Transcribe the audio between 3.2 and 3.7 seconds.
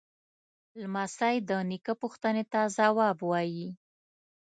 وايي.